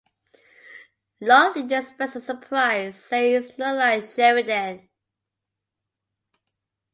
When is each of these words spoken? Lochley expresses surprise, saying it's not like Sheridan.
Lochley 1.21 1.71
expresses 1.77 2.25
surprise, 2.25 2.95
saying 2.95 3.35
it's 3.35 3.55
not 3.59 3.75
like 3.75 4.03
Sheridan. 4.03 4.89